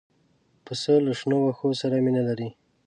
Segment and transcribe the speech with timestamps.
[0.65, 2.49] پسه له شنو واښو سره مینه لري.